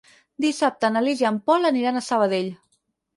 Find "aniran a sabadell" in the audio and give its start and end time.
1.69-2.49